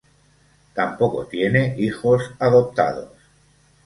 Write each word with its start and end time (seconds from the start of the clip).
Tampoco 0.73 1.27
tiene 1.27 1.75
hijos 1.77 2.31
adoptados. 2.39 3.09